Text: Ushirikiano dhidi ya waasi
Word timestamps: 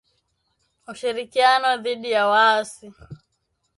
Ushirikiano 0.91 1.77
dhidi 1.83 2.11
ya 2.11 2.23
waasi 2.27 2.87